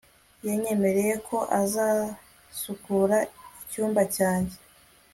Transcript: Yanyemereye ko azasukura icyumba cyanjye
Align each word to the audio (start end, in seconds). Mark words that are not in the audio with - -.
Yanyemereye 0.47 1.13
ko 1.27 1.37
azasukura 1.61 3.17
icyumba 3.61 4.01
cyanjye 4.15 4.57